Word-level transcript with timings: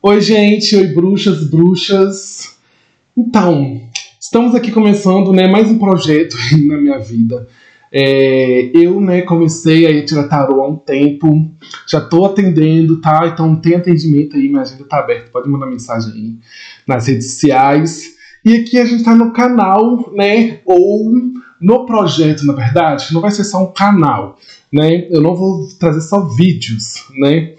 Oi, 0.00 0.20
gente, 0.20 0.76
oi, 0.76 0.86
bruxas, 0.86 1.50
bruxas. 1.50 2.56
Então, 3.16 3.80
estamos 4.20 4.54
aqui 4.54 4.70
começando, 4.70 5.32
né, 5.32 5.48
mais 5.48 5.68
um 5.68 5.76
projeto 5.76 6.36
na 6.68 6.76
minha 6.76 7.00
vida. 7.00 7.48
É, 7.90 8.70
eu, 8.72 9.00
né, 9.00 9.22
comecei 9.22 9.86
a 9.86 10.04
tirar 10.04 10.28
tarô 10.28 10.62
há 10.62 10.68
um 10.68 10.76
tempo, 10.76 11.50
já 11.84 12.00
tô 12.00 12.24
atendendo, 12.26 13.00
tá? 13.00 13.26
Então 13.26 13.56
tem 13.56 13.74
atendimento 13.74 14.36
aí, 14.36 14.48
minha 14.48 14.60
agenda 14.60 14.84
tá 14.84 15.00
aberta, 15.00 15.30
pode 15.32 15.48
mandar 15.48 15.66
mensagem 15.66 16.12
aí 16.12 16.36
nas 16.86 17.08
redes 17.08 17.32
sociais. 17.32 18.04
E 18.44 18.54
aqui 18.54 18.78
a 18.78 18.84
gente 18.84 19.02
tá 19.02 19.16
no 19.16 19.32
canal, 19.32 20.12
né, 20.14 20.60
ou 20.64 21.10
no 21.60 21.86
projeto, 21.86 22.46
na 22.46 22.52
verdade, 22.52 23.12
não 23.12 23.20
vai 23.20 23.32
ser 23.32 23.42
só 23.42 23.64
um 23.64 23.72
canal, 23.72 24.38
né? 24.72 25.08
Eu 25.10 25.20
não 25.20 25.34
vou 25.34 25.66
trazer 25.76 26.02
só 26.02 26.20
vídeos, 26.20 27.04
né? 27.18 27.57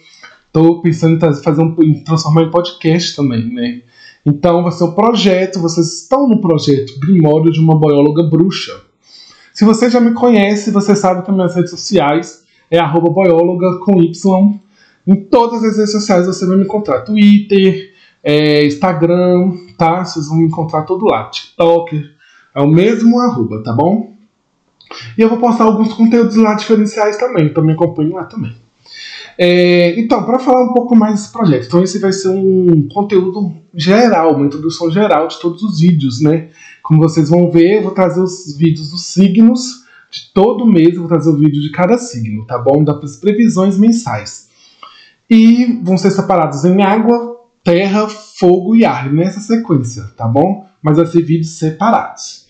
Tô 0.51 0.81
pensando 0.81 1.15
em 1.15 1.33
fazer 1.35 1.61
um, 1.61 1.75
em 1.81 2.03
transformar 2.03 2.43
em 2.43 2.51
podcast 2.51 3.15
também, 3.15 3.53
né? 3.53 3.81
Então 4.25 4.63
vai 4.63 4.71
ser 4.71 4.83
um 4.83 4.91
projeto, 4.91 5.59
vocês 5.59 6.01
estão 6.01 6.27
no 6.27 6.41
projeto 6.41 6.99
Grimório 6.99 7.51
de 7.51 7.59
uma 7.59 7.77
Boióloga 7.77 8.23
Bruxa. 8.23 8.89
Se 9.53 9.65
você 9.65 9.89
já 9.89 9.99
me 9.99 10.13
conhece, 10.13 10.71
você 10.71 10.95
sabe 10.95 11.23
que 11.23 11.31
minhas 11.31 11.53
redes 11.53 11.71
sociais 11.71 12.45
é 12.71 12.79
arroba 12.79 13.09
boióloga 13.09 13.79
com 13.79 14.01
Y. 14.01 14.53
Em 15.05 15.15
todas 15.25 15.63
as 15.63 15.77
redes 15.77 15.91
sociais 15.91 16.27
você 16.27 16.45
vai 16.45 16.55
me 16.55 16.63
encontrar. 16.63 17.01
Twitter, 17.01 17.91
é, 18.23 18.65
Instagram, 18.65 19.51
tá? 19.77 20.05
Vocês 20.05 20.27
vão 20.27 20.37
me 20.37 20.45
encontrar 20.45 20.83
todo 20.83 21.05
lá. 21.05 21.25
TikTok, 21.25 22.05
é 22.55 22.61
o 22.61 22.67
mesmo 22.67 23.19
arroba, 23.19 23.61
tá 23.63 23.73
bom? 23.73 24.13
E 25.17 25.21
eu 25.21 25.29
vou 25.29 25.37
postar 25.37 25.65
alguns 25.65 25.93
conteúdos 25.93 26.35
lá 26.35 26.53
diferenciais 26.53 27.17
também, 27.17 27.47
então 27.47 27.63
me 27.63 27.73
acompanhem 27.73 28.13
lá 28.13 28.23
também. 28.23 28.55
É, 29.37 29.99
então, 29.99 30.23
para 30.23 30.39
falar 30.39 30.63
um 30.63 30.73
pouco 30.73 30.95
mais 30.95 31.15
desse 31.15 31.31
projeto, 31.31 31.67
então 31.67 31.83
esse 31.83 31.99
vai 31.99 32.11
ser 32.11 32.29
um 32.29 32.87
conteúdo 32.87 33.53
geral, 33.73 34.35
uma 34.35 34.45
introdução 34.45 34.91
geral 34.91 35.27
de 35.27 35.39
todos 35.39 35.63
os 35.63 35.79
vídeos, 35.79 36.21
né? 36.21 36.49
Como 36.83 36.99
vocês 36.99 37.29
vão 37.29 37.49
ver, 37.49 37.77
eu 37.77 37.83
vou 37.83 37.91
trazer 37.91 38.21
os 38.21 38.57
vídeos 38.57 38.91
dos 38.91 39.05
signos 39.05 39.83
de 40.11 40.31
todo 40.33 40.65
mês, 40.65 40.95
eu 40.95 41.01
vou 41.01 41.07
trazer 41.07 41.29
o 41.29 41.37
vídeo 41.37 41.61
de 41.61 41.71
cada 41.71 41.97
signo, 41.97 42.45
tá 42.45 42.57
bom? 42.57 42.83
Das 42.83 43.15
previsões 43.15 43.77
mensais. 43.77 44.49
E 45.29 45.79
vão 45.83 45.97
ser 45.97 46.11
separados 46.11 46.65
em 46.65 46.81
água, 46.81 47.37
terra, 47.63 48.07
fogo 48.09 48.75
e 48.75 48.83
ar, 48.83 49.11
nessa 49.11 49.39
sequência, 49.39 50.05
tá 50.17 50.27
bom? 50.27 50.65
Mas 50.81 50.97
vai 50.97 51.05
ser 51.05 51.21
vídeos 51.21 51.51
separados. 51.51 52.47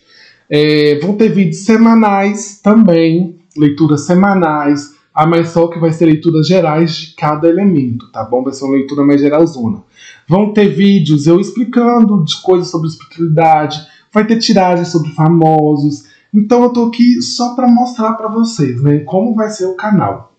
É, 0.49 0.97
vão 0.99 1.15
ter 1.15 1.29
vídeos 1.29 1.65
semanais 1.65 2.59
também, 2.63 3.37
leituras 3.57 4.05
semanais, 4.05 4.95
ah, 5.19 5.27
mas 5.27 5.49
só 5.49 5.67
que 5.67 5.77
vai 5.77 5.91
ser 5.91 6.05
leituras 6.05 6.47
gerais 6.47 6.95
de 6.95 7.13
cada 7.13 7.49
elemento, 7.49 8.09
tá 8.09 8.23
bom? 8.23 8.41
Vai 8.41 8.53
ser 8.53 8.63
uma 8.63 8.77
leitura 8.77 9.03
mais 9.03 9.19
geralzona. 9.19 9.83
Vão 10.25 10.53
ter 10.53 10.69
vídeos 10.69 11.27
eu 11.27 11.41
explicando 11.41 12.23
de 12.23 12.41
coisas 12.41 12.69
sobre 12.69 12.87
espiritualidade, 12.87 13.85
vai 14.13 14.25
ter 14.25 14.39
tiragens 14.39 14.87
sobre 14.87 15.09
famosos. 15.11 16.05
Então 16.33 16.63
eu 16.63 16.69
tô 16.69 16.85
aqui 16.85 17.21
só 17.21 17.53
para 17.53 17.67
mostrar 17.67 18.13
para 18.13 18.29
vocês, 18.29 18.81
né, 18.81 18.99
como 18.99 19.35
vai 19.35 19.49
ser 19.49 19.65
o 19.65 19.75
canal. 19.75 20.33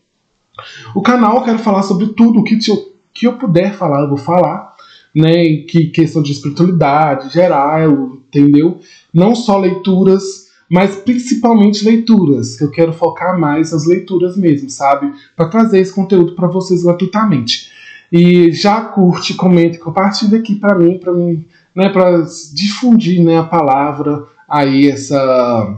O 0.94 1.02
canal 1.02 1.36
eu 1.36 1.42
quero 1.42 1.58
falar 1.58 1.82
sobre 1.82 2.06
tudo 2.14 2.42
que 2.42 2.58
eu, 2.70 2.94
que 3.12 3.26
eu 3.26 3.34
puder 3.34 3.74
falar, 3.74 4.00
eu 4.00 4.08
vou 4.08 4.16
falar, 4.16 4.72
né, 5.14 5.58
que 5.68 5.90
questão 5.90 6.22
de 6.22 6.32
espiritualidade 6.32 7.30
geral, 7.30 8.12
entendeu? 8.14 8.80
Não 9.12 9.34
só 9.34 9.58
leituras 9.58 10.49
mas 10.70 10.94
principalmente 10.94 11.84
leituras, 11.84 12.56
que 12.56 12.62
eu 12.62 12.70
quero 12.70 12.92
focar 12.92 13.38
mais 13.38 13.72
nas 13.72 13.86
leituras 13.86 14.36
mesmo, 14.36 14.70
sabe? 14.70 15.12
Para 15.34 15.48
trazer 15.48 15.80
esse 15.80 15.92
conteúdo 15.92 16.36
para 16.36 16.46
vocês 16.46 16.84
gratuitamente. 16.84 17.72
E 18.12 18.52
já 18.52 18.80
curte, 18.80 19.34
comente, 19.34 19.78
compartilha 19.78 20.38
aqui 20.38 20.54
para 20.54 20.78
mim, 20.78 20.98
para 20.98 21.12
mim, 21.12 21.44
né, 21.74 21.88
para 21.88 22.24
difundir, 22.54 23.22
né, 23.22 23.38
a 23.38 23.44
palavra 23.44 24.24
aí 24.48 24.88
essa 24.88 25.76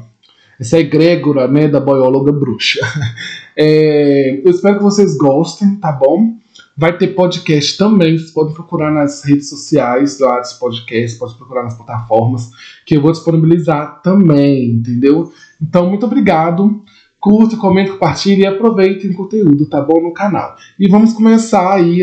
essa 0.61 0.79
egrégora, 0.79 1.49
né, 1.49 1.67
da 1.67 1.81
boióloga 1.81 2.31
bruxa. 2.31 2.81
É, 3.55 4.41
eu 4.43 4.51
espero 4.51 4.79
que 4.79 4.83
vocês 4.83 5.15
gostem, 5.15 5.77
tá 5.77 5.93
bom? 5.93 6.39
Vai 6.77 6.97
ter 6.97 7.09
podcast 7.09 7.77
também, 7.77 8.17
vocês 8.17 8.31
podem 8.31 8.55
procurar 8.55 8.91
nas 8.91 9.23
redes 9.23 9.49
sociais 9.51 10.19
lá 10.19 10.41
dos 10.41 10.55
podcasts, 10.55 11.19
pode 11.19 11.35
procurar 11.35 11.65
nas 11.65 11.75
plataformas, 11.75 12.51
que 12.87 12.97
eu 12.97 13.03
vou 13.03 13.13
disponibilizar 13.13 14.01
também, 14.03 14.71
entendeu? 14.71 15.31
Então, 15.61 15.89
muito 15.89 16.07
obrigado. 16.07 16.83
Curta, 17.21 17.57
comente, 17.57 17.93
compartilhe 17.93 18.43
e 18.43 18.47
aproveitem 18.47 19.11
o 19.11 19.15
conteúdo, 19.15 19.67
tá 19.67 19.81
bom? 19.81 20.03
No 20.03 20.13
canal. 20.13 20.57
E 20.79 20.89
vamos 20.89 21.13
começar 21.13 21.75
aí, 21.75 22.01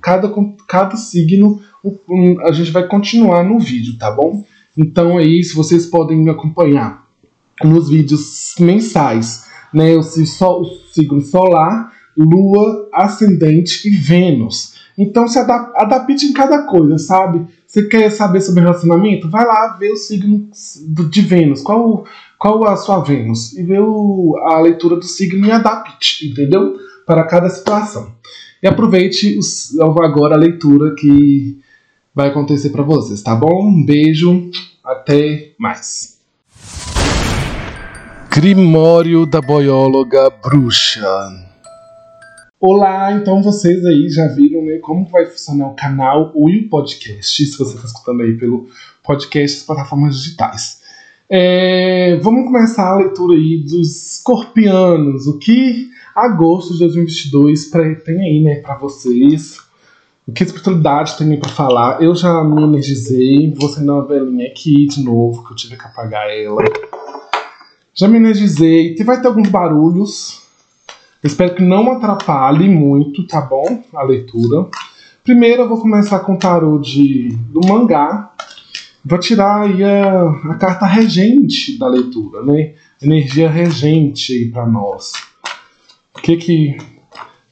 cada, 0.00 0.30
cada 0.66 0.96
signo, 0.96 1.60
a 2.44 2.52
gente 2.52 2.70
vai 2.70 2.86
continuar 2.86 3.44
no 3.44 3.58
vídeo, 3.58 3.96
tá 3.96 4.10
bom? 4.10 4.44
Então 4.76 5.18
é 5.18 5.24
isso, 5.24 5.56
vocês 5.56 5.86
podem 5.86 6.18
me 6.18 6.30
acompanhar 6.30 7.06
nos 7.64 7.88
vídeos 7.88 8.54
mensais, 8.60 9.46
né? 9.72 9.96
O 9.96 10.02
signo 10.02 11.20
solar 11.20 11.92
Lua, 12.18 12.88
Ascendente 12.92 13.86
e 13.86 13.90
Vênus. 13.90 14.74
Então 14.98 15.28
se 15.28 15.38
adapte 15.38 16.26
em 16.26 16.32
cada 16.32 16.64
coisa, 16.64 16.98
sabe? 16.98 17.46
Você 17.64 17.86
quer 17.86 18.10
saber 18.10 18.40
sobre 18.40 18.62
relacionamento? 18.62 19.30
Vai 19.30 19.46
lá 19.46 19.76
ver 19.78 19.92
o 19.92 19.96
signo 19.96 20.48
de 21.08 21.20
Vênus. 21.20 21.62
Qual, 21.62 22.04
qual 22.36 22.66
a 22.66 22.76
sua 22.76 22.98
Vênus? 22.98 23.56
E 23.56 23.62
vê 23.62 23.78
o, 23.78 24.36
a 24.42 24.58
leitura 24.58 24.96
do 24.96 25.04
signo 25.04 25.46
e 25.46 25.52
adapte, 25.52 26.28
entendeu? 26.28 26.76
Para 27.06 27.22
cada 27.24 27.48
situação. 27.48 28.12
E 28.60 28.66
aproveite 28.66 29.38
os, 29.38 29.78
agora 29.78 30.34
a 30.34 30.38
leitura 30.38 30.96
que 30.96 31.60
vai 32.12 32.30
acontecer 32.30 32.70
para 32.70 32.82
vocês, 32.82 33.22
tá 33.22 33.36
bom? 33.36 33.68
Um 33.68 33.86
beijo, 33.86 34.50
até 34.82 35.52
mais. 35.56 36.18
Grimório 38.28 39.24
da 39.24 39.40
Boióloga 39.40 40.28
Bruxa. 40.30 41.47
Olá, 42.60 43.12
então 43.12 43.40
vocês 43.40 43.84
aí 43.84 44.08
já 44.08 44.26
viram 44.34 44.64
né, 44.64 44.78
como 44.78 45.06
vai 45.06 45.24
funcionar 45.26 45.68
o 45.68 45.76
canal 45.76 46.32
e 46.48 46.58
o 46.58 46.68
podcast, 46.68 47.46
se 47.46 47.56
você 47.56 47.76
está 47.76 47.86
escutando 47.86 48.20
aí 48.20 48.36
pelo 48.36 48.66
podcast 49.00 49.58
das 49.58 49.64
plataformas 49.64 50.16
digitais. 50.16 50.82
É, 51.30 52.18
vamos 52.20 52.46
começar 52.46 52.88
a 52.88 52.96
leitura 52.96 53.34
aí 53.34 53.58
dos 53.58 54.14
escorpianos, 54.14 55.28
o 55.28 55.38
que 55.38 55.88
agosto 56.12 56.72
de 56.72 56.80
2022 56.80 57.70
tem 58.04 58.20
aí 58.20 58.42
né, 58.42 58.56
para 58.56 58.74
vocês, 58.74 59.60
o 60.26 60.32
que 60.32 60.42
a 60.42 60.46
espiritualidade 60.46 61.16
tem 61.16 61.30
aí 61.30 61.36
para 61.36 61.50
falar. 61.50 62.02
Eu 62.02 62.12
já 62.16 62.42
me 62.42 62.60
energizei, 62.60 63.54
vou 63.56 63.70
acender 63.70 63.90
uma 63.90 64.04
velhinha 64.04 64.48
aqui 64.48 64.84
de 64.86 65.00
novo, 65.04 65.44
que 65.44 65.52
eu 65.52 65.56
tive 65.56 65.76
que 65.76 65.84
apagar 65.84 66.28
ela. 66.28 66.64
Já 67.94 68.08
me 68.08 68.16
energizei, 68.16 68.96
vai 69.04 69.20
ter 69.20 69.28
alguns 69.28 69.48
barulhos, 69.48 70.47
espero 71.22 71.54
que 71.54 71.62
não 71.62 71.92
atrapalhe 71.92 72.68
muito, 72.68 73.26
tá 73.26 73.40
bom? 73.40 73.82
A 73.94 74.02
leitura. 74.02 74.68
Primeiro 75.24 75.62
eu 75.62 75.68
vou 75.68 75.80
começar 75.80 76.20
com 76.20 76.34
o 76.34 76.38
tarô 76.38 76.78
de, 76.78 77.28
do 77.50 77.60
mangá. 77.66 78.32
Vou 79.04 79.18
tirar 79.18 79.62
aí 79.62 79.82
a, 79.84 80.30
a 80.50 80.54
carta 80.54 80.86
regente 80.86 81.78
da 81.78 81.88
leitura, 81.88 82.42
né? 82.42 82.74
Energia 83.02 83.48
regente 83.48 84.32
aí 84.32 84.50
para 84.50 84.66
nós. 84.66 85.12
O 86.16 86.20
que 86.20 86.36
que 86.36 86.76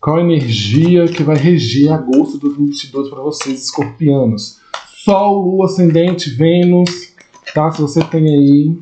qual 0.06 0.19
a 0.19 0.21
energia 0.21 1.06
que 1.06 1.25
vai 1.25 1.37
reger 1.37 1.93
agosto 1.93 2.34
de 2.34 2.41
2022 2.41 3.09
para 3.09 3.22
vocês, 3.22 3.65
escorpianos? 3.65 4.60
Sol, 5.04 5.44
Lua, 5.44 5.66
Ascendente, 5.66 6.31
Vênus, 6.31 7.12
tá? 7.53 7.72
Se 7.72 7.83
você 7.83 8.04
tem 8.04 8.28
aí. 8.28 8.78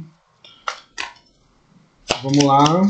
Vamos 2.23 2.45
lá. 2.45 2.87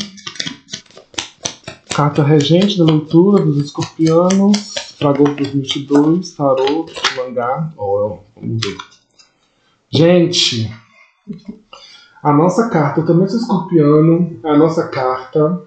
Carta 1.95 2.25
regente 2.25 2.77
da 2.77 2.87
leitura 2.87 3.45
dos 3.45 3.57
escorpianos 3.57 4.75
para 4.99 5.11
agosto 5.11 5.37
de 5.37 5.45
2022, 5.45 6.35
tarô, 6.35 6.87
mangá. 7.17 7.71
Oh, 7.77 8.19
vamos 8.35 8.61
ver. 8.67 8.77
Gente, 9.93 10.75
a 12.21 12.33
nossa 12.33 12.69
carta, 12.69 12.99
eu 12.99 13.07
também 13.07 13.29
sou 13.29 13.39
escorpiano, 13.39 14.41
a 14.43 14.57
nossa 14.57 14.89
carta 14.89 15.63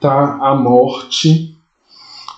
tá 0.00 0.38
a 0.40 0.56
morte, 0.56 1.56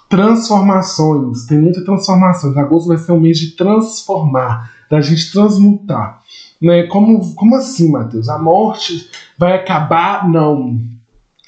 transformações, 0.07 1.47
tem 1.47 1.59
muita 1.59 1.83
transformação. 1.83 2.53
Agosto 2.59 2.89
vai 2.89 2.99
ser 2.99 3.13
um 3.13 3.21
mês 3.21 3.39
de 3.39 3.53
transformar, 3.53 4.71
da 4.91 5.01
gente 5.01 5.33
transmutar. 5.33 6.21
Né? 6.61 6.83
Como, 6.83 7.35
como 7.35 7.57
assim, 7.57 7.91
Matheus? 7.91 8.29
A 8.29 8.39
morte 8.39 9.09
vai 9.39 9.55
acabar? 9.55 10.29
Não 10.29 10.79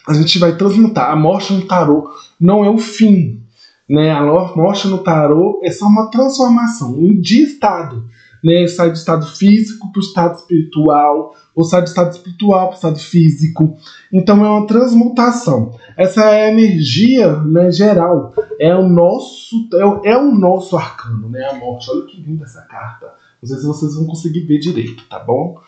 a 0.09 0.15
gente 0.15 0.39
vai 0.39 0.57
transmutar. 0.57 1.11
A 1.11 1.17
morte 1.17 1.53
no 1.53 1.67
tarô 1.67 2.11
não 2.39 2.65
é 2.65 2.71
o 2.71 2.79
fim. 2.79 3.41
Né? 3.89 4.11
A 4.11 4.23
morte 4.23 4.89
no 4.89 4.99
tarô 4.99 5.61
é 5.63 5.71
só 5.71 5.87
uma 5.87 6.11
transformação 6.11 6.97
de 7.21 7.43
estado. 7.43 8.05
né? 8.43 8.67
Sai 8.67 8.91
do 8.91 8.97
estado 8.97 9.27
físico 9.27 9.93
para 9.93 10.01
o 10.01 10.03
estado 10.03 10.39
espiritual, 10.39 11.35
ou 11.55 11.65
sai 11.65 11.83
do 11.83 11.89
estado 11.89 12.11
espiritual 12.13 12.67
para 12.69 12.73
o 12.73 12.77
estado 12.77 12.99
físico. 12.99 13.77
Então 14.13 14.45
é 14.45 14.49
uma 14.49 14.67
transmutação. 14.67 15.79
Essa 15.97 16.23
é 16.25 16.47
a 16.47 16.53
energia 16.53 17.37
né, 17.37 17.71
geral. 17.71 18.35
É 18.59 18.75
o 18.75 18.89
nosso, 18.89 19.69
é 19.75 19.85
o, 19.85 20.01
é 20.05 20.17
o 20.17 20.33
nosso 20.35 20.77
arcano, 20.77 21.29
né? 21.29 21.45
A 21.45 21.55
morte. 21.55 21.91
Olha 21.91 22.07
que 22.07 22.21
linda 22.21 22.45
essa 22.45 22.63
carta. 22.63 23.13
Não 23.43 23.49
sei 23.49 23.59
se 23.59 23.67
vocês 23.67 23.95
vão 23.97 24.07
conseguir 24.07 24.41
ver 24.41 24.59
direito, 24.59 25.05
tá 25.09 25.19
bom? 25.19 25.61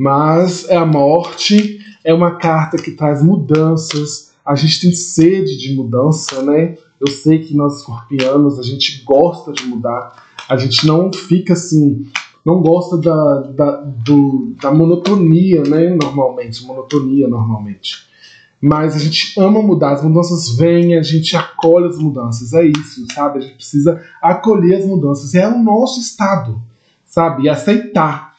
Mas 0.00 0.66
é 0.70 0.76
a 0.78 0.86
morte, 0.86 1.78
é 2.02 2.14
uma 2.14 2.36
carta 2.36 2.78
que 2.78 2.92
traz 2.92 3.22
mudanças. 3.22 4.32
A 4.42 4.54
gente 4.54 4.80
tem 4.80 4.92
sede 4.92 5.58
de 5.58 5.74
mudança, 5.74 6.42
né? 6.42 6.78
Eu 6.98 7.06
sei 7.06 7.40
que 7.40 7.54
nós 7.54 7.80
escorpianos 7.80 8.58
a 8.58 8.62
gente 8.62 9.02
gosta 9.04 9.52
de 9.52 9.62
mudar, 9.66 10.24
a 10.48 10.56
gente 10.56 10.86
não 10.86 11.12
fica 11.12 11.52
assim, 11.52 12.08
não 12.42 12.62
gosta 12.62 12.96
da, 12.96 13.40
da, 13.50 13.70
do, 13.82 14.54
da 14.58 14.72
monotonia, 14.72 15.64
né? 15.64 15.90
Normalmente, 15.90 16.64
monotonia 16.64 17.28
normalmente. 17.28 18.06
Mas 18.58 18.96
a 18.96 18.98
gente 18.98 19.38
ama 19.38 19.60
mudar, 19.60 19.92
as 19.92 20.02
mudanças 20.02 20.48
vêm, 20.56 20.96
a 20.96 21.02
gente 21.02 21.36
acolhe 21.36 21.88
as 21.88 21.98
mudanças, 21.98 22.54
é 22.54 22.64
isso, 22.64 23.04
sabe? 23.12 23.40
A 23.40 23.42
gente 23.42 23.56
precisa 23.56 24.02
acolher 24.22 24.76
as 24.76 24.86
mudanças, 24.86 25.34
é 25.34 25.46
o 25.46 25.62
nosso 25.62 26.00
estado, 26.00 26.58
sabe? 27.04 27.42
E 27.42 27.48
aceitar. 27.50 28.29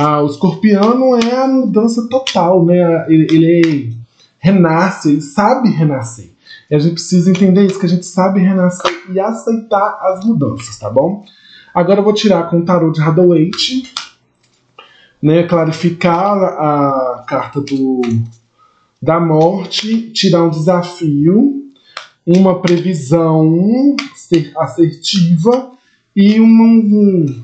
Ah, 0.00 0.22
o 0.22 0.26
escorpiano 0.26 1.16
é 1.16 1.34
a 1.34 1.48
mudança 1.48 2.08
total, 2.08 2.64
né? 2.64 3.04
Ele, 3.08 3.26
ele 3.34 3.96
renasce, 4.38 5.08
ele 5.10 5.20
sabe 5.20 5.70
renascer. 5.70 6.30
E 6.70 6.76
a 6.76 6.78
gente 6.78 6.92
precisa 6.92 7.28
entender 7.28 7.66
isso, 7.66 7.80
que 7.80 7.86
a 7.86 7.88
gente 7.88 8.06
sabe 8.06 8.38
renascer 8.38 8.92
e 9.10 9.18
aceitar 9.18 9.98
as 10.02 10.24
mudanças, 10.24 10.78
tá 10.78 10.88
bom? 10.88 11.24
Agora 11.74 11.98
eu 11.98 12.04
vou 12.04 12.12
tirar 12.12 12.48
com 12.48 12.60
o 12.60 12.64
tarô 12.64 12.92
de 12.92 13.02
Hathaway, 13.02 13.50
né, 15.20 15.42
clarificar 15.48 16.44
a 16.44 17.24
carta 17.26 17.60
do, 17.60 18.00
da 19.02 19.18
morte, 19.18 20.12
tirar 20.12 20.44
um 20.44 20.50
desafio, 20.50 21.72
uma 22.24 22.60
previsão 22.60 23.96
assertiva 24.60 25.72
e 26.14 26.40
um, 26.40 27.42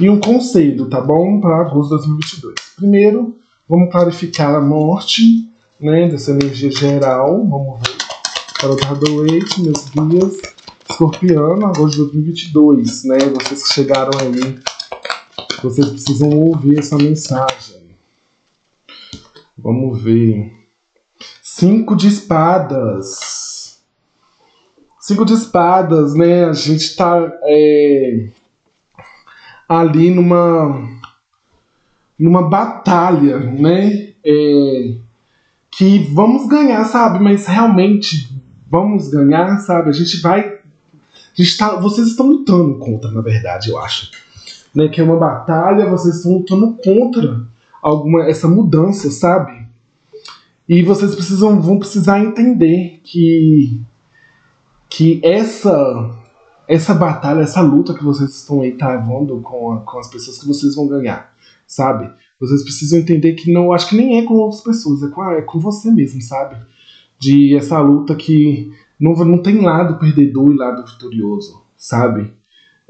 e 0.00 0.10
um 0.10 0.20
conselho, 0.20 0.88
tá 0.90 1.00
bom? 1.00 1.40
Para 1.40 1.60
agosto 1.60 1.98
de 1.98 2.06
2022. 2.06 2.54
Primeiro, 2.76 3.36
vamos 3.68 3.90
clarificar 3.90 4.54
a 4.54 4.60
morte, 4.60 5.50
né, 5.80 6.08
dessa 6.08 6.32
energia 6.32 6.70
geral. 6.70 7.46
Vamos 7.46 7.80
ver 7.80 7.96
para 8.60 8.70
o 8.72 8.76
Tardoate, 8.76 9.62
meus 9.62 9.88
guias, 9.90 10.40
escorpiano, 10.88 11.66
agosto 11.66 11.92
de 11.92 11.98
2022, 11.98 13.04
né? 13.04 13.18
Vocês 13.18 13.62
que 13.62 13.74
chegaram 13.74 14.12
aí, 14.18 14.58
vocês 15.62 15.88
precisam 15.88 16.30
ouvir 16.30 16.78
essa 16.78 16.96
mensagem. 16.96 17.90
Vamos 19.56 20.02
ver. 20.02 20.52
Cinco 21.42 21.96
de 21.96 22.08
espadas. 22.08 23.78
Cinco 25.00 25.24
de 25.24 25.34
espadas, 25.34 26.14
né? 26.14 26.44
A 26.44 26.52
gente 26.52 26.96
tá 26.96 27.32
é, 27.44 28.28
ali 29.68 30.10
numa 30.10 30.96
numa 32.18 32.48
batalha, 32.48 33.38
né? 33.38 34.12
É, 34.24 34.94
que 35.70 35.98
vamos 35.98 36.48
ganhar, 36.48 36.84
sabe? 36.84 37.22
Mas 37.22 37.46
realmente 37.46 38.30
vamos 38.68 39.08
ganhar, 39.08 39.58
sabe? 39.58 39.90
A 39.90 39.92
gente 39.92 40.20
vai. 40.20 40.40
A 40.40 41.42
gente 41.42 41.56
tá, 41.56 41.76
vocês 41.76 42.08
estão 42.08 42.26
lutando 42.26 42.78
contra, 42.78 43.10
na 43.10 43.20
verdade, 43.20 43.70
eu 43.70 43.78
acho. 43.78 44.10
Né? 44.74 44.88
Que 44.88 45.00
é 45.00 45.04
uma 45.04 45.18
batalha, 45.18 45.88
vocês 45.88 46.16
estão 46.16 46.32
lutando 46.32 46.78
contra 46.82 47.46
alguma 47.82 48.24
essa 48.28 48.48
mudança, 48.48 49.10
sabe? 49.10 49.66
E 50.68 50.82
vocês 50.82 51.14
precisam 51.14 51.60
vão 51.60 51.78
precisar 51.78 52.20
entender 52.20 53.00
que 53.04 53.80
que 54.88 55.20
essa 55.22 56.10
essa 56.68 56.94
batalha, 56.94 57.42
essa 57.42 57.60
luta 57.60 57.94
que 57.94 58.04
vocês 58.04 58.30
estão 58.30 58.62
aí 58.62 58.72
travando 58.72 59.40
com, 59.40 59.72
a, 59.72 59.80
com 59.80 59.98
as 59.98 60.08
pessoas 60.08 60.38
que 60.38 60.46
vocês 60.46 60.74
vão 60.74 60.86
ganhar, 60.86 61.34
sabe? 61.66 62.10
Vocês 62.40 62.62
precisam 62.62 62.98
entender 62.98 63.34
que 63.34 63.52
não, 63.52 63.72
acho 63.72 63.88
que 63.88 63.96
nem 63.96 64.18
é 64.18 64.24
com 64.24 64.34
outras 64.34 64.60
pessoas, 64.60 65.02
é 65.02 65.08
com, 65.08 65.24
é 65.30 65.42
com 65.42 65.58
você 65.58 65.90
mesmo, 65.90 66.20
sabe? 66.20 66.56
de 67.18 67.56
essa 67.56 67.78
luta 67.80 68.14
que 68.14 68.70
não, 68.98 69.12
não 69.12 69.38
tem 69.42 69.60
lado 69.60 69.98
perdedor 69.98 70.52
e 70.52 70.56
lado 70.56 70.84
vitorioso, 70.84 71.62
sabe? 71.76 72.32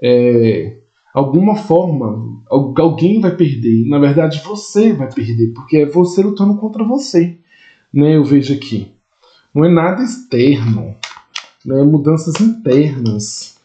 É, 0.01 0.79
alguma 1.15 1.57
forma, 1.57 2.43
alguém 2.51 3.21
vai 3.21 3.35
perder. 3.35 3.87
Na 3.87 3.99
verdade, 3.99 4.43
você 4.45 4.93
vai 4.93 5.13
perder, 5.13 5.53
porque 5.53 5.79
é 5.79 5.87
você 5.87 6.23
lutando 6.23 6.57
contra 6.57 6.85
você. 6.85 7.39
Né, 7.93 8.17
eu 8.17 8.25
vejo 8.25 8.53
aqui. 8.53 8.93
Não 9.55 9.65
é 9.65 9.69
nada 9.69 10.03
externo, 10.03 10.95
né, 11.65 11.83
mudanças 11.83 12.41
internas, 12.41 13.56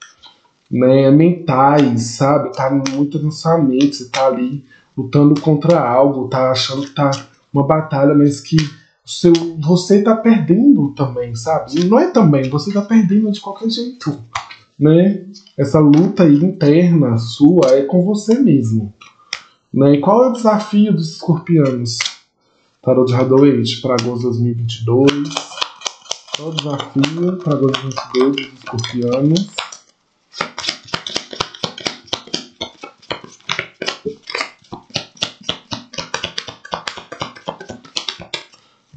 né, 0.71 1.11
mentais, 1.11 2.01
sabe? 2.15 2.53
Tá 2.53 2.71
muito 2.71 3.21
na 3.21 3.31
sua 3.31 3.57
mente, 3.57 3.97
você 3.97 4.09
tá 4.09 4.27
ali 4.27 4.63
lutando 4.97 5.39
contra 5.41 5.79
algo, 5.79 6.29
tá 6.29 6.51
achando 6.51 6.83
que 6.83 6.95
tá 6.95 7.11
uma 7.53 7.67
batalha, 7.67 8.15
mas 8.15 8.39
que 8.39 8.55
seu, 9.05 9.33
você 9.59 10.01
tá 10.01 10.15
perdendo 10.15 10.93
também, 10.93 11.35
sabe? 11.35 11.81
E 11.81 11.83
não 11.83 11.99
é 11.99 12.07
também, 12.09 12.49
você 12.49 12.71
tá 12.71 12.81
perdendo 12.81 13.31
de 13.31 13.41
qualquer 13.41 13.69
jeito, 13.69 14.17
né? 14.79 15.25
Essa 15.57 15.79
luta 15.79 16.25
interna 16.25 17.17
sua 17.17 17.71
é 17.71 17.81
com 17.81 18.03
você 18.03 18.39
mesmo. 18.39 18.93
Né? 19.73 19.95
E 19.95 19.99
qual 19.99 20.23
é 20.23 20.29
o 20.29 20.33
desafio 20.33 20.93
dos 20.93 21.11
escorpianos? 21.11 21.97
Tarot 22.81 23.05
de 23.05 23.15
Hathaway 23.15 23.63
para 23.81 23.95
agosto 23.95 24.23
2022. 24.23 25.11
Qual 26.35 26.49
o 26.49 26.55
desafio 26.55 27.37
para 27.37 27.53
agosto 27.53 27.81
2022 27.83 28.35
dos 28.35 28.59
escorpianos? 28.59 29.60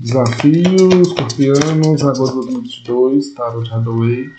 Desafio, 0.05 1.01
Escorpianos, 1.01 2.05
agosto 2.05 2.41
de 2.41 2.53
2022, 2.53 3.33
Tarot 3.33 3.73
Hathaway. 3.73 4.31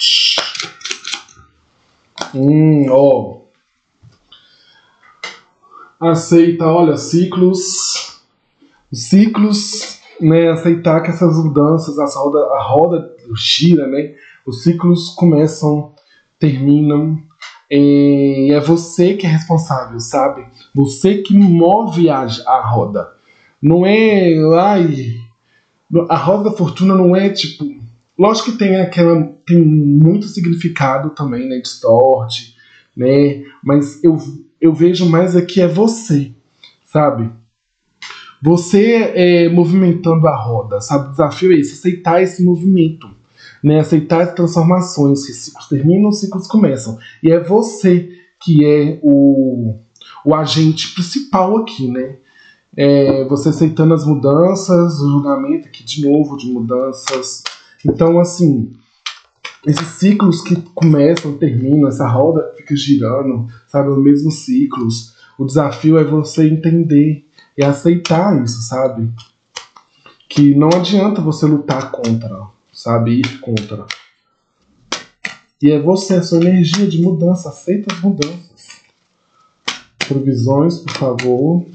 Hum, 2.35 2.85
ó. 2.91 3.37
Aceita, 5.99 6.67
olha, 6.67 6.95
ciclos. 6.97 8.21
Ciclos, 8.93 10.01
né? 10.21 10.51
Aceitar 10.51 11.01
que 11.01 11.09
essas 11.09 11.35
mudanças, 11.43 11.97
as 11.97 12.13
roda, 12.13 12.45
a 12.45 12.61
roda 12.61 13.15
gira, 13.35 13.87
né? 13.87 14.13
Os 14.45 14.61
ciclos 14.61 15.09
começam, 15.15 15.93
terminam. 16.37 17.17
E 17.71 18.51
é 18.53 18.59
você 18.59 19.15
que 19.15 19.25
é 19.25 19.29
responsável, 19.31 19.99
sabe? 19.99 20.45
Você 20.75 21.23
que 21.23 21.35
move 21.35 22.07
a, 22.07 22.27
a 22.45 22.69
roda. 22.69 23.15
Não 23.59 23.83
é. 23.83 24.31
Ai, 24.59 25.24
a 26.09 26.15
roda 26.15 26.49
da 26.49 26.57
fortuna 26.57 26.95
não 26.95 27.15
é 27.15 27.29
tipo. 27.29 27.65
Lógico 28.17 28.51
que 28.51 28.57
tem 28.57 28.77
aquela. 28.77 29.23
tem 29.45 29.61
muito 29.61 30.27
significado 30.27 31.11
também, 31.11 31.47
né? 31.47 31.59
Distorte, 31.59 32.55
né? 32.95 33.43
Mas 33.63 34.03
eu, 34.03 34.17
eu 34.59 34.73
vejo 34.73 35.09
mais 35.09 35.35
aqui 35.35 35.61
é 35.61 35.67
você, 35.67 36.31
sabe? 36.85 37.29
Você 38.41 39.11
é, 39.15 39.49
movimentando 39.49 40.27
a 40.27 40.35
roda, 40.35 40.79
sabe? 40.81 41.07
O 41.07 41.11
desafio 41.11 41.51
é 41.51 41.55
esse, 41.55 41.73
aceitar 41.73 42.21
esse 42.21 42.43
movimento, 42.43 43.09
né? 43.63 43.79
Aceitar 43.79 44.21
as 44.21 44.33
transformações, 44.33 45.25
que 45.25 45.33
ciclos 45.33 45.67
terminam, 45.67 46.11
ciclos 46.11 46.47
começam. 46.47 46.97
E 47.21 47.31
é 47.31 47.39
você 47.39 48.09
que 48.41 48.65
é 48.65 48.99
o, 49.01 49.79
o 50.23 50.35
agente 50.35 50.93
principal 50.93 51.57
aqui, 51.57 51.87
né? 51.89 52.17
É, 52.77 53.23
você 53.25 53.49
aceitando 53.49 53.93
as 53.93 54.05
mudanças, 54.05 54.99
o 54.99 55.09
julgamento 55.09 55.67
aqui 55.67 55.83
de 55.83 56.05
novo 56.05 56.37
de 56.37 56.51
mudanças. 56.51 57.43
Então, 57.85 58.19
assim, 58.19 58.71
esses 59.65 59.87
ciclos 59.87 60.41
que 60.41 60.55
começam, 60.73 61.37
terminam, 61.37 61.87
essa 61.87 62.07
roda 62.07 62.53
fica 62.57 62.75
girando, 62.75 63.47
sabe, 63.67 63.89
os 63.89 63.97
mesmos 63.97 64.35
ciclos. 64.45 65.15
O 65.37 65.45
desafio 65.45 65.97
é 65.97 66.03
você 66.03 66.47
entender 66.47 67.25
e 67.57 67.63
aceitar 67.63 68.43
isso, 68.43 68.61
sabe? 68.61 69.11
Que 70.29 70.53
não 70.53 70.69
adianta 70.69 71.21
você 71.21 71.45
lutar 71.45 71.91
contra, 71.91 72.47
sabe? 72.73 73.21
Ir 73.21 73.39
contra. 73.39 73.85
E 75.61 75.71
é 75.71 75.81
você, 75.81 76.15
a 76.15 76.23
sua 76.23 76.39
energia 76.39 76.87
de 76.87 77.01
mudança, 77.01 77.49
aceita 77.49 77.93
as 77.93 78.01
mudanças. 78.01 78.67
Provisões, 80.07 80.79
por 80.79 80.93
favor. 80.93 81.65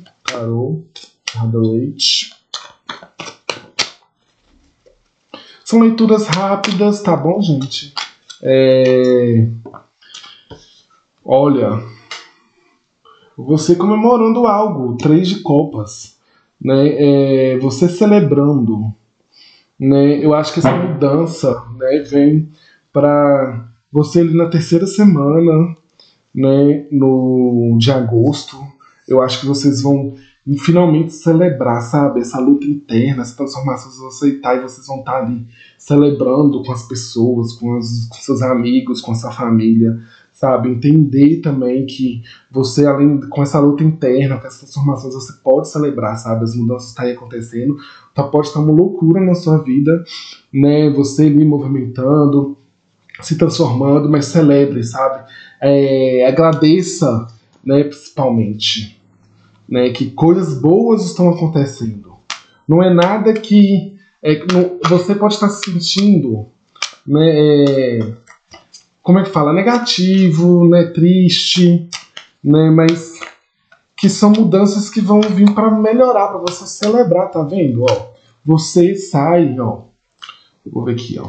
Carol 0.41 0.83
Hathaway. 1.37 1.95
São 5.63 5.81
leituras 5.81 6.27
rápidas, 6.27 7.03
tá 7.03 7.15
bom, 7.15 7.41
gente? 7.43 7.93
É... 8.43 9.47
Olha, 11.23 11.85
você 13.37 13.77
comemorando 13.77 14.49
algo, 14.49 14.97
três 14.97 15.29
de 15.29 15.41
copas, 15.41 16.17
né? 16.61 16.89
É, 16.89 17.59
você 17.59 17.89
celebrando, 17.89 18.93
né? 19.79 20.25
Eu 20.25 20.35
acho 20.35 20.55
que 20.55 20.61
essa 20.61 20.73
mudança, 20.75 21.63
né, 21.77 21.99
vem 21.99 22.49
para 22.93 23.69
você 23.93 24.21
ali 24.21 24.35
na 24.35 24.49
terceira 24.49 24.87
semana, 24.87 25.75
né, 26.35 26.87
no 26.91 27.77
de 27.79 27.93
agosto. 27.93 28.57
Eu 29.07 29.23
acho 29.23 29.41
que 29.41 29.47
vocês 29.47 29.83
vão 29.83 30.17
finalmente 30.59 31.13
celebrar, 31.13 31.83
sabe? 31.83 32.21
Essa 32.21 32.39
luta 32.39 32.67
interna, 32.67 33.23
essa 33.23 33.37
transformação, 33.37 33.91
vocês 33.91 33.99
vão 33.99 34.09
aceitar 34.09 34.57
e 34.57 34.63
vocês 34.63 34.87
vão 34.87 35.01
estar 35.01 35.19
ali 35.19 35.47
celebrando 35.77 36.63
com 36.63 36.73
as 36.73 36.87
pessoas, 36.87 37.53
com, 37.53 37.77
as, 37.77 38.07
com 38.07 38.17
seus 38.17 38.43
amigos, 38.43 39.01
com 39.01 39.15
sua 39.15 39.31
família, 39.31 40.01
sabe? 40.33 40.71
Entender 40.71 41.41
também 41.43 41.85
que 41.85 42.23
você, 42.51 42.87
além 42.87 43.21
com 43.21 43.43
essa 43.43 43.61
luta 43.61 43.85
interna, 43.85 44.39
com 44.39 44.47
essas 44.47 44.61
transformações, 44.61 45.15
você 45.15 45.33
pode 45.45 45.69
celebrar, 45.69 46.17
sabe? 46.17 46.45
As 46.45 46.55
mudanças 46.55 46.89
estão 46.89 47.05
aí 47.05 47.13
acontecendo, 47.13 47.77
tá, 48.15 48.23
pode 48.23 48.49
estar 48.49 48.61
uma 48.61 48.73
loucura 48.73 49.21
na 49.21 49.35
sua 49.35 49.59
vida, 49.59 50.03
né? 50.53 50.89
Você 50.91 51.27
ali 51.27 51.45
movimentando, 51.45 52.57
se 53.21 53.37
transformando, 53.37 54.09
mas 54.09 54.27
celebre, 54.27 54.83
sabe? 54.83 55.31
É, 55.61 56.27
agradeça, 56.27 57.27
né? 57.63 57.85
Principalmente 57.85 59.00
né, 59.71 59.91
que 59.91 60.11
coisas 60.11 60.61
boas 60.61 61.05
estão 61.05 61.31
acontecendo. 61.31 62.15
Não 62.67 62.83
é 62.83 62.93
nada 62.93 63.33
que 63.33 63.97
é, 64.23 64.45
não, 64.53 64.79
você 64.89 65.15
pode 65.15 65.35
estar 65.35 65.49
se 65.49 65.71
sentindo, 65.71 66.47
né, 67.07 67.31
é, 67.31 68.13
como 69.03 69.19
é 69.19 69.23
que 69.23 69.31
fala, 69.31 69.53
negativo, 69.53 70.69
né, 70.69 70.87
triste, 70.87 71.89
né, 72.43 72.71
mas 72.71 73.19
que 73.97 74.09
são 74.09 74.31
mudanças 74.31 74.91
que 74.91 75.01
vão 75.01 75.21
vir 75.21 75.53
para 75.55 75.71
melhorar, 75.71 76.29
para 76.29 76.39
você 76.39 76.67
celebrar, 76.67 77.31
tá 77.31 77.43
vendo? 77.43 77.83
Ó, 77.83 78.13
você 78.45 78.95
sai, 78.95 79.59
ó, 79.59 79.83
vou 80.67 80.85
ver 80.85 80.93
aqui, 80.93 81.19
ó, 81.19 81.29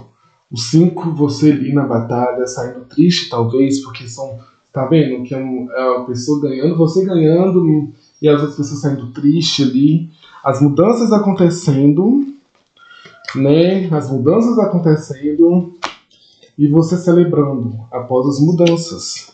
os 0.50 0.70
cinco 0.70 1.12
você 1.12 1.52
ali 1.52 1.74
na 1.74 1.86
batalha 1.86 2.46
saindo 2.48 2.86
triste 2.86 3.30
talvez 3.30 3.82
porque 3.82 4.08
são, 4.08 4.40
tá 4.72 4.86
vendo 4.86 5.24
que 5.24 5.34
é, 5.34 5.38
um, 5.38 5.72
é 5.72 5.98
uma 5.98 6.06
pessoa 6.06 6.42
ganhando, 6.42 6.78
você 6.78 7.06
ganhando 7.06 7.92
e 8.22 8.30
as 8.30 8.40
outras 8.40 8.58
pessoas 8.58 8.82
saindo 8.82 9.08
triste 9.12 9.64
ali, 9.64 10.10
as 10.44 10.62
mudanças 10.62 11.12
acontecendo, 11.12 12.26
né? 13.36 13.88
As 13.92 14.12
mudanças 14.12 14.60
acontecendo 14.60 15.74
e 16.58 16.68
você 16.68 16.98
celebrando 16.98 17.80
após 17.92 18.28
as 18.28 18.40
mudanças. 18.40 19.32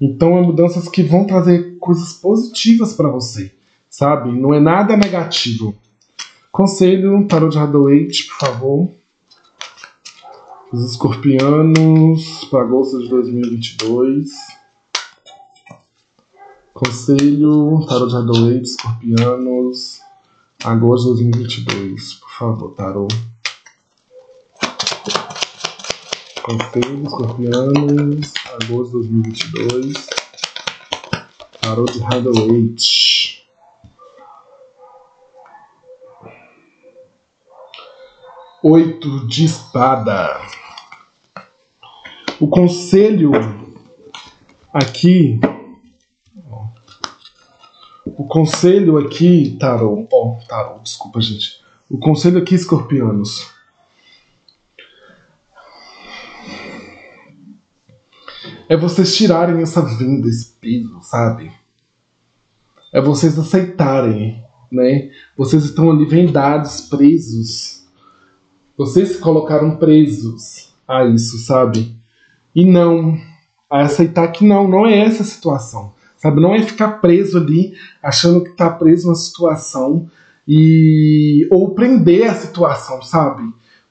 Então, 0.00 0.38
é 0.38 0.42
mudanças 0.42 0.88
que 0.88 1.02
vão 1.02 1.26
trazer 1.26 1.76
coisas 1.78 2.12
positivas 2.14 2.94
para 2.94 3.08
você, 3.08 3.52
sabe? 3.88 4.32
Não 4.32 4.54
é 4.54 4.60
nada 4.60 4.96
negativo. 4.96 5.74
Conselho, 6.50 7.26
tarot 7.26 7.52
de 7.52 7.58
Hathaway, 7.58 8.06
por 8.06 8.38
favor. 8.38 8.88
Os 10.72 10.90
escorpianos 10.90 12.44
para 12.50 12.62
agosto 12.62 13.00
de 13.02 13.08
2022. 13.08 14.30
Conselho, 16.74 17.86
Tarot 17.88 18.08
de 18.08 18.16
Hathaway, 18.16 18.60
Escorpianos, 18.60 20.00
agosto 20.64 21.14
de 21.14 21.30
2022. 21.30 22.14
Por 22.14 22.30
favor, 22.30 22.74
Tarot. 22.74 23.08
Conselho, 26.42 27.04
Escorpianos, 27.04 28.32
agosto 28.60 29.02
de 29.02 29.08
2022. 29.08 30.06
Tarot 31.60 31.92
de 31.92 32.04
Hathaway. 32.04 32.74
Oito 38.64 39.26
de 39.28 39.44
espada. 39.44 40.40
O 42.40 42.48
conselho 42.48 43.30
aqui 44.72 45.38
o 48.04 48.24
conselho 48.24 48.98
aqui, 48.98 49.56
Tarot. 49.58 50.08
Oh, 50.12 50.36
Tarot, 50.48 50.82
desculpa, 50.82 51.20
gente. 51.20 51.60
O 51.88 51.98
conselho 51.98 52.38
aqui, 52.38 52.54
escorpianos. 52.54 53.52
É 58.68 58.76
vocês 58.76 59.14
tirarem 59.14 59.60
essa 59.60 59.82
vinda, 59.82 60.28
esse 60.28 60.52
peso, 60.60 61.00
sabe? 61.02 61.52
É 62.92 63.00
vocês 63.00 63.38
aceitarem, 63.38 64.44
né? 64.72 65.10
Vocês 65.36 65.64
estão 65.64 65.90
ali 65.90 66.06
vendados, 66.06 66.80
presos. 66.82 67.84
Vocês 68.76 69.10
se 69.10 69.18
colocaram 69.18 69.76
presos 69.76 70.72
a 70.88 71.04
isso, 71.04 71.38
sabe? 71.38 71.96
E 72.54 72.64
não. 72.64 73.18
A 73.68 73.82
aceitar 73.82 74.28
que 74.28 74.44
não, 74.44 74.68
não 74.68 74.86
é 74.86 74.98
essa 74.98 75.22
a 75.22 75.26
situação. 75.26 75.92
Sabe? 76.24 76.40
Não 76.40 76.54
é 76.54 76.62
ficar 76.62 77.02
preso 77.02 77.36
ali, 77.36 77.74
achando 78.02 78.42
que 78.42 78.48
está 78.48 78.70
preso 78.70 79.08
na 79.08 79.14
situação 79.14 80.08
e 80.48 81.46
ou 81.50 81.74
prender 81.74 82.30
a 82.30 82.34
situação, 82.34 83.02
sabe? 83.02 83.42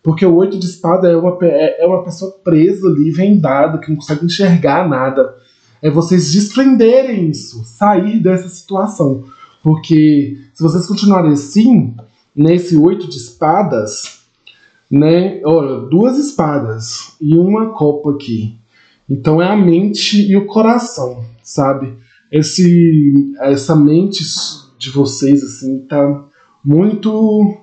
Porque 0.01 0.25
o 0.25 0.33
oito 0.37 0.57
de 0.57 0.65
espada 0.65 1.07
é 1.07 1.15
uma, 1.15 1.37
é, 1.43 1.83
é 1.83 1.85
uma 1.85 2.03
pessoa 2.03 2.31
presa 2.43 2.87
ali, 2.87 3.11
vendada, 3.11 3.77
que 3.77 3.87
não 3.91 3.97
consegue 3.97 4.25
enxergar 4.25 4.89
nada. 4.89 5.35
É 5.79 5.91
vocês 5.91 6.31
desprenderem 6.31 7.29
isso, 7.29 7.63
sair 7.65 8.19
dessa 8.19 8.49
situação. 8.49 9.25
Porque 9.61 10.39
se 10.55 10.63
vocês 10.63 10.87
continuarem 10.87 11.33
assim, 11.33 11.95
nesse 12.35 12.75
oito 12.75 13.07
de 13.07 13.17
espadas, 13.17 14.23
né? 14.89 15.39
Olha, 15.45 15.81
duas 15.81 16.17
espadas 16.17 17.15
e 17.21 17.37
uma 17.37 17.73
copa 17.73 18.09
aqui. 18.09 18.57
Então 19.07 19.39
é 19.39 19.47
a 19.47 19.55
mente 19.55 20.19
e 20.19 20.35
o 20.35 20.47
coração, 20.47 21.23
sabe? 21.43 22.01
Esse, 22.33 23.35
essa 23.41 23.75
mente 23.75 24.23
de 24.79 24.89
vocês 24.89 25.43
assim 25.43 25.85
tá 25.87 26.25
muito 26.65 27.55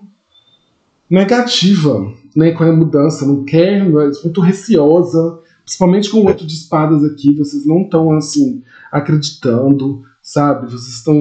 negativa 1.10 2.14
né, 2.36 2.52
com 2.52 2.62
a 2.62 2.72
mudança, 2.72 3.26
não 3.26 3.44
quer, 3.44 3.78
é 3.78 3.84
muito 3.84 4.40
receosa, 4.40 5.40
principalmente 5.64 6.08
com 6.08 6.18
o 6.18 6.28
outro 6.28 6.46
de 6.46 6.54
espadas 6.54 7.04
aqui, 7.04 7.34
vocês 7.34 7.66
não 7.66 7.82
estão 7.82 8.12
assim 8.12 8.62
acreditando, 8.92 10.04
sabe? 10.22 10.66
Vocês 10.66 10.94
estão 10.94 11.18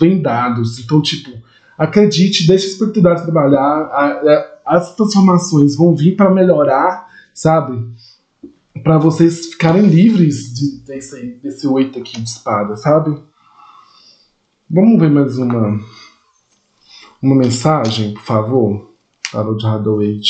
vendados, 0.00 0.78
então 0.78 1.02
tipo, 1.02 1.30
acredite, 1.76 2.46
deixe 2.46 2.64
a 2.64 2.70
espiritualidade 2.70 3.24
trabalhar, 3.24 3.60
a, 3.60 4.06
a, 4.06 4.76
as 4.76 4.96
transformações 4.96 5.76
vão 5.76 5.94
vir 5.94 6.16
para 6.16 6.30
melhorar, 6.30 7.06
sabe? 7.34 7.86
Para 8.82 8.98
vocês 8.98 9.46
ficarem 9.46 9.86
livres 9.86 10.52
de, 10.52 10.78
desse, 10.78 11.38
desse 11.42 11.66
oito 11.66 11.98
aqui 11.98 12.20
de 12.20 12.28
espada, 12.28 12.76
sabe? 12.76 13.18
Vamos 14.68 15.00
ver 15.00 15.10
mais 15.10 15.38
uma 15.38 15.80
uma 17.20 17.34
mensagem, 17.34 18.14
por 18.14 18.22
favor, 18.22 18.92
para 19.32 19.54
de 19.54 19.66
Hathaway. 19.66 20.20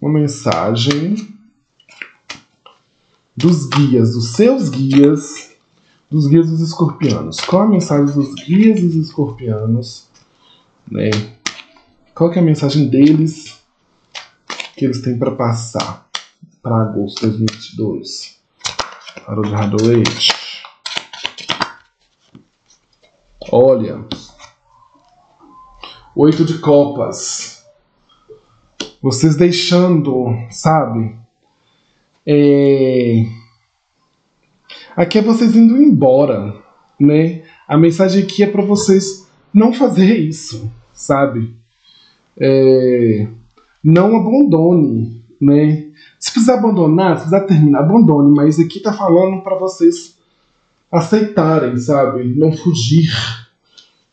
Uma 0.00 0.18
mensagem 0.18 1.28
dos 3.36 3.66
guias, 3.66 4.14
dos 4.14 4.32
seus 4.32 4.70
guias, 4.70 5.50
dos 6.10 6.26
guias 6.26 6.48
dos 6.48 6.60
escorpianos. 6.60 7.40
Qual 7.40 7.62
a 7.62 7.68
mensagem 7.68 8.14
dos 8.14 8.34
guias 8.34 8.80
dos 8.80 8.94
escorpianos? 8.94 10.08
Né? 10.90 11.10
Qual 12.14 12.32
é 12.32 12.38
a 12.38 12.42
mensagem 12.42 12.88
deles 12.88 13.58
que 14.76 14.84
eles 14.86 15.02
têm 15.02 15.18
para 15.18 15.32
passar? 15.32 16.09
Para 16.62 16.82
agosto 16.82 17.20
de 17.30 17.38
2022. 17.38 18.38
Para 19.24 19.40
o 19.40 19.54
Hathaway. 19.54 20.02
Olha. 23.50 24.04
Oito 26.14 26.44
de 26.44 26.58
copas. 26.58 27.64
Vocês 29.02 29.36
deixando, 29.36 30.26
sabe? 30.50 31.16
É... 32.26 33.24
Aqui 34.94 35.18
é 35.18 35.22
vocês 35.22 35.56
indo 35.56 35.80
embora, 35.82 36.62
né? 36.98 37.42
A 37.66 37.78
mensagem 37.78 38.22
aqui 38.22 38.42
é 38.42 38.46
para 38.46 38.62
vocês 38.62 39.26
não 39.54 39.72
fazer 39.72 40.14
isso, 40.16 40.70
sabe? 40.92 41.56
É... 42.38 43.26
Não 43.82 44.14
abandone, 44.16 45.24
né? 45.40 45.86
Se 46.18 46.32
quiser 46.32 46.58
abandonar, 46.58 47.18
se 47.18 47.24
quiser 47.24 47.46
terminar, 47.46 47.80
abandone, 47.80 48.34
mas 48.34 48.60
aqui 48.60 48.80
tá 48.80 48.92
falando 48.92 49.42
para 49.42 49.56
vocês 49.56 50.18
aceitarem, 50.90 51.76
sabe? 51.78 52.24
Não 52.36 52.52
fugir. 52.52 53.10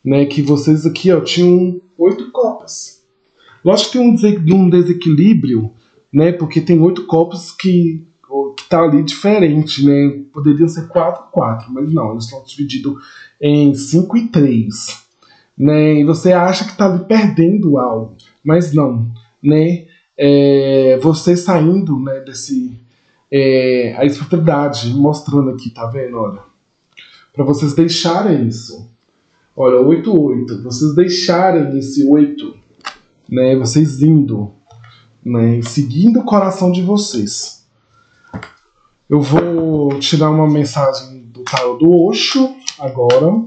Né? 0.04 0.24
Que 0.24 0.40
vocês 0.40 0.86
aqui 0.86 1.12
ó, 1.12 1.20
tinham 1.20 1.80
oito 1.98 2.30
copas. 2.30 3.02
Lógico 3.64 3.90
que 3.90 3.98
tem 3.98 4.54
um, 4.54 4.70
desequilíbrio, 4.70 5.72
né? 6.12 6.32
Porque 6.32 6.60
tem 6.60 6.80
oito 6.80 7.04
copas 7.06 7.50
que, 7.50 8.06
tá 8.68 8.82
ali 8.82 9.02
diferente, 9.02 9.84
né? 9.84 10.22
Poderiam 10.32 10.68
ser 10.68 10.88
4 10.88 11.24
4, 11.32 11.72
mas 11.72 11.92
não, 11.92 12.12
eles 12.12 12.24
estão 12.24 12.44
divididos 12.44 13.02
em 13.40 13.74
5 13.74 14.16
e 14.16 14.28
3. 14.28 15.08
Né? 15.56 16.00
E 16.00 16.04
você 16.04 16.32
acha 16.32 16.64
que 16.64 16.76
tá 16.76 16.96
perdendo 16.98 17.78
algo, 17.78 18.14
mas 18.44 18.72
não, 18.72 19.10
né? 19.42 19.86
É, 20.18 20.98
você 21.00 21.36
saindo 21.36 21.98
né, 22.00 22.20
desse. 22.20 22.78
É, 23.30 23.94
a 23.96 24.04
espiritualidade 24.04 24.92
mostrando 24.94 25.50
aqui, 25.50 25.70
tá 25.70 25.86
vendo? 25.86 26.18
Olha. 26.18 26.40
Para 27.32 27.44
vocês 27.44 27.72
deixarem 27.72 28.48
isso. 28.48 28.90
Olha, 29.54 29.80
8, 29.80 30.20
8. 30.20 30.62
Vocês 30.62 30.94
deixarem 30.94 31.78
esse 31.78 32.04
8, 32.04 32.56
né? 33.28 33.56
Vocês 33.56 34.02
indo, 34.02 34.52
né? 35.24 35.60
Seguindo 35.62 36.20
o 36.20 36.24
coração 36.24 36.72
de 36.72 36.82
vocês. 36.82 37.64
Eu 39.08 39.20
vou 39.20 39.98
tirar 40.00 40.30
uma 40.30 40.48
mensagem 40.48 41.22
do 41.26 41.42
tarot 41.42 41.78
do 41.78 41.90
Oxo 41.90 42.54
agora. 42.78 43.46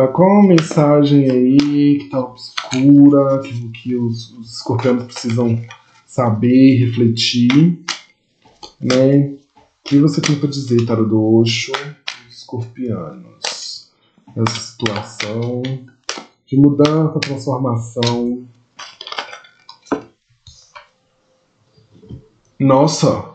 Tá 0.00 0.08
com 0.08 0.22
uma 0.22 0.48
mensagem 0.48 1.30
aí 1.30 1.98
que 1.98 2.08
tá 2.08 2.20
obscura, 2.20 3.38
que, 3.40 3.68
que 3.68 3.94
os, 3.94 4.30
os 4.38 4.56
escorpianos 4.56 5.04
precisam 5.04 5.60
saber, 6.06 6.86
refletir, 6.86 7.84
né? 8.80 9.34
O 9.34 9.38
que 9.84 9.98
você 9.98 10.22
tem 10.22 10.36
para 10.36 10.48
dizer, 10.48 10.86
tarot 10.86 11.06
do 11.06 11.22
Oxo, 11.22 11.72
escorpianos? 12.30 13.92
Essa 14.34 14.58
situação 14.58 15.60
de 16.46 16.56
mudança, 16.56 17.20
transformação. 17.20 18.48
Nossa, 22.58 23.34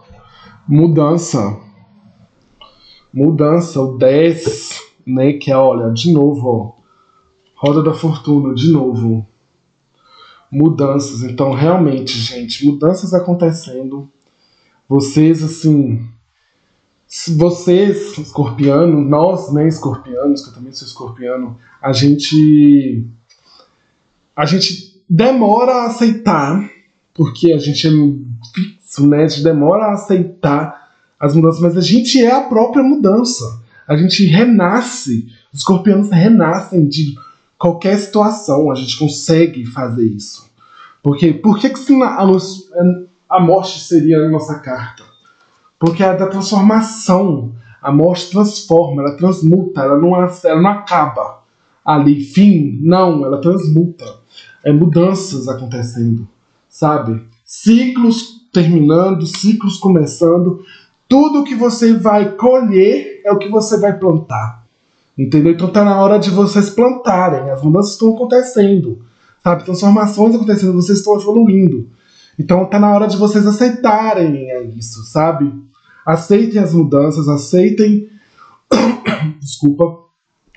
mudança. 0.68 1.60
Mudança, 3.14 3.80
o 3.80 4.00
10, 4.00 4.75
né? 5.06 5.34
Que 5.34 5.52
é, 5.52 5.58
olha, 5.58 5.92
de 5.92 6.12
novo, 6.12 6.48
ó. 6.48 6.86
Roda 7.56 7.82
da 7.82 7.94
Fortuna, 7.94 8.54
de 8.54 8.72
novo. 8.72 9.26
Mudanças. 10.52 11.24
Então, 11.24 11.52
realmente, 11.52 12.18
gente, 12.18 12.66
mudanças 12.66 13.14
acontecendo. 13.14 14.10
Vocês, 14.88 15.44
assim. 15.44 16.08
Vocês, 17.38 18.18
escorpianos, 18.18 19.08
nós, 19.08 19.54
né, 19.54 19.68
escorpianos, 19.68 20.42
que 20.42 20.50
eu 20.50 20.54
também 20.54 20.74
sou 20.74 20.88
escorpiano, 20.88 21.58
a 21.82 21.94
gente. 21.94 23.06
A 24.36 24.46
gente 24.46 25.02
demora 25.10 25.72
a 25.72 25.86
aceitar, 25.86 26.70
porque 27.14 27.54
a 27.54 27.58
gente 27.58 27.88
é 27.88 27.92
fixo, 28.54 29.08
né? 29.08 29.24
A 29.24 29.28
gente 29.28 29.44
demora 29.44 29.86
a 29.86 29.94
aceitar 29.94 30.92
as 31.20 31.34
mudanças, 31.36 31.62
mas 31.62 31.78
a 31.78 31.82
gente 31.82 32.22
é 32.22 32.32
a 32.32 32.42
própria 32.42 32.84
mudança. 32.84 33.64
A 33.88 33.96
gente 33.96 34.26
renasce, 34.26 35.28
os 35.54 35.60
escorpianos 35.60 36.10
renascem 36.10 36.88
de 36.88 37.16
qualquer 37.58 37.98
situação, 37.98 38.72
a 38.72 38.76
gente 38.76 38.98
consegue 38.98 39.66
fazer 39.66 40.06
isso. 40.06 40.46
Porque 41.04 41.34
por 41.34 41.60
que, 41.60 41.70
que 41.70 42.04
a, 42.04 42.28
a 43.30 43.40
morte 43.40 43.80
seria 43.80 44.18
a 44.18 44.30
nossa 44.30 44.60
carta? 44.60 45.04
Porque 45.80 46.04
é 46.04 46.16
da 46.16 46.28
transformação. 46.28 47.54
A 47.82 47.92
morte 47.92 48.32
transforma, 48.32 49.04
ela 49.04 49.16
transmuta, 49.16 49.82
ela 49.82 50.00
não, 50.00 50.16
ela 50.16 50.62
não 50.62 50.70
acaba 50.72 51.44
ali, 51.86 52.24
fim. 52.24 52.80
Não, 52.82 53.24
ela 53.24 53.40
transmuta. 53.40 54.06
É 54.64 54.74
mudanças 54.74 55.48
acontecendo, 55.48 56.28
sabe? 56.68 57.22
Ciclos 57.46 58.42
terminando, 58.52 59.28
ciclos 59.28 59.78
começando. 59.78 60.66
Tudo 61.08 61.44
que 61.44 61.54
você 61.54 61.94
vai 61.94 62.32
colher 62.32 63.15
é 63.26 63.32
o 63.32 63.40
que 63.40 63.50
você 63.50 63.78
vai 63.78 63.98
plantar. 63.98 64.64
Entendeu? 65.18 65.54
Então 65.54 65.72
tá 65.72 65.84
na 65.84 66.00
hora 66.00 66.20
de 66.20 66.30
vocês 66.30 66.70
plantarem. 66.70 67.50
As 67.50 67.62
mudanças 67.64 67.94
estão 67.94 68.14
acontecendo. 68.14 69.02
Sabe? 69.44 69.64
Transformações 69.64 70.36
acontecendo, 70.36 70.74
vocês 70.74 71.00
estão 71.00 71.16
evoluindo. 71.16 71.90
Então 72.38 72.66
tá 72.66 72.80
na 72.80 72.94
hora 72.94 73.08
de 73.08 73.18
vocês 73.18 73.46
aceitarem 73.48 74.48
isso, 74.78 75.04
sabe? 75.06 75.52
Aceitem 76.06 76.62
as 76.62 76.74
mudanças, 76.74 77.28
aceitem. 77.28 78.10
Desculpa. 79.40 80.06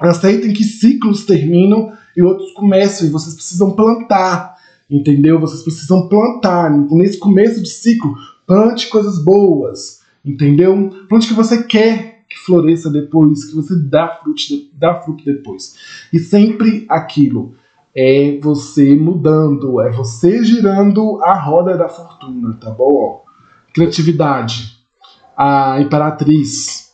Aceitem 0.00 0.52
que 0.52 0.62
ciclos 0.62 1.24
terminam 1.24 1.92
e 2.16 2.22
outros 2.22 2.52
começam 2.52 3.06
e 3.06 3.10
vocês 3.10 3.34
precisam 3.34 3.72
plantar. 3.72 4.56
Entendeu? 4.90 5.40
Vocês 5.40 5.62
precisam 5.62 6.08
plantar. 6.08 6.70
Nesse 6.70 7.18
começo 7.18 7.62
de 7.62 7.68
ciclo, 7.68 8.14
plante 8.46 8.88
coisas 8.88 9.22
boas. 9.22 10.00
Entendeu? 10.24 10.90
Plante 11.08 11.26
o 11.26 11.28
que 11.28 11.34
você 11.34 11.62
quer 11.62 12.07
que 12.28 12.38
floresça 12.38 12.90
depois, 12.90 13.44
que 13.44 13.54
você 13.54 13.74
dá 13.74 14.08
fruto, 14.22 14.40
dá 14.74 15.00
fruto 15.00 15.24
depois. 15.24 15.74
E 16.12 16.18
sempre 16.18 16.84
aquilo 16.88 17.54
é 17.96 18.38
você 18.40 18.94
mudando, 18.94 19.80
é 19.80 19.90
você 19.90 20.44
girando 20.44 21.22
a 21.22 21.34
roda 21.34 21.76
da 21.76 21.88
fortuna, 21.88 22.54
tá 22.54 22.70
bom? 22.70 23.24
Criatividade, 23.72 24.78
a 25.36 25.80
imperatriz 25.80 26.92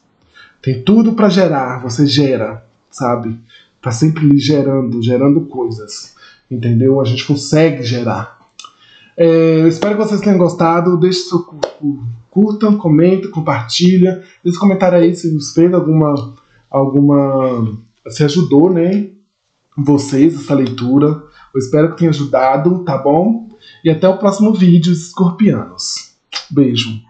tem 0.62 0.83
tudo 0.83 1.12
para 1.12 1.29
gerar, 1.29 1.83
você 1.83 2.07
gera, 2.07 2.64
sabe? 2.90 3.38
Tá 3.83 3.90
sempre 3.90 4.38
gerando, 4.38 5.03
gerando 5.03 5.42
coisas, 5.42 6.14
entendeu? 6.51 7.01
A 7.01 7.05
gente 7.05 7.27
consegue 7.27 7.83
gerar. 7.83 8.34
É, 9.16 9.66
espero 9.68 9.96
que 9.96 10.05
vocês 10.05 10.20
tenham 10.20 10.38
gostado. 10.38 10.96
Deixe 10.98 11.20
seu 11.20 11.46
curtam, 12.31 12.77
comentem, 12.77 13.31
compartilha. 13.31 14.22
Deixe 14.42 14.59
comentário 14.59 14.98
aí 14.98 15.14
se 15.14 15.37
fez 15.55 15.72
alguma 15.72 16.35
alguma 16.70 17.72
se 18.09 18.24
ajudou, 18.24 18.70
né? 18.72 19.11
Vocês 19.77 20.35
essa 20.35 20.55
leitura. 20.55 21.22
Eu 21.55 21.59
espero 21.59 21.90
que 21.90 21.98
tenha 21.98 22.11
ajudado, 22.11 22.81
tá 22.85 22.98
bom? 22.98 23.48
E 23.85 23.90
até 23.90 24.09
o 24.09 24.18
próximo 24.18 24.53
vídeo, 24.53 24.92
escorpianos. 24.92 26.14
Beijo. 26.50 27.00